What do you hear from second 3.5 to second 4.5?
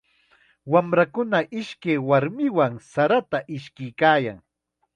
ishkuykaayan.